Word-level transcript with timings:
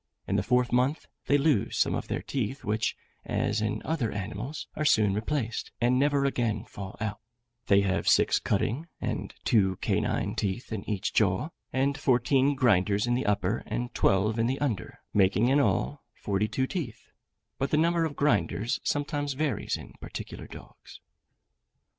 In 0.27 0.35
the 0.35 0.41
fourth 0.41 0.71
month, 0.71 1.05
they 1.27 1.37
lose 1.37 1.77
some 1.77 1.93
of 1.93 2.07
their 2.07 2.23
teeth, 2.23 2.63
which, 2.65 2.95
as 3.23 3.61
in 3.61 3.83
other 3.85 4.11
animals, 4.11 4.65
are 4.75 4.83
soon 4.83 5.13
replaced, 5.13 5.71
and 5.79 5.99
never 5.99 6.25
again 6.25 6.65
fall 6.65 6.97
out: 6.99 7.19
they 7.67 7.81
have 7.81 8.07
six 8.09 8.39
cutting 8.39 8.87
and 8.99 9.35
two 9.45 9.75
canine 9.75 10.33
teeth 10.33 10.73
in 10.73 10.83
each 10.89 11.13
jaw, 11.13 11.49
and 11.71 11.99
fourteen 11.99 12.55
grinders 12.55 13.05
in 13.05 13.13
the 13.13 13.27
upper, 13.27 13.61
and 13.67 13.93
twelve 13.93 14.39
in 14.39 14.47
the 14.47 14.57
under, 14.57 15.01
making 15.13 15.49
in 15.49 15.59
all 15.59 16.01
forty 16.15 16.47
two 16.47 16.65
teeth; 16.65 17.11
but 17.59 17.69
the 17.69 17.77
number 17.77 18.03
of 18.03 18.15
grinders 18.15 18.79
sometimes 18.83 19.33
varies 19.33 19.77
in 19.77 19.93
particular 20.01 20.47
dogs. 20.47 20.99